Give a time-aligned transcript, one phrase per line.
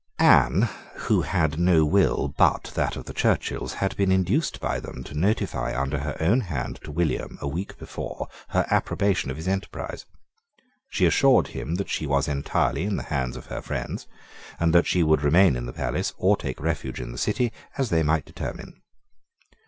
[0.17, 0.67] Anne,
[1.05, 5.13] who had no will but that of the Churchills, had been induced by them to
[5.13, 10.07] notify under her own hand to William, a week before, her approbation of his enterprise.
[10.89, 14.07] She assured him that she was entirely in the hands of her friends,
[14.59, 17.91] and that she would remain in the palace, or take refuge in the City, as
[17.91, 18.81] they might determine.